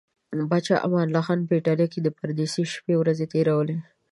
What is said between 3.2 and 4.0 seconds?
تیرولې.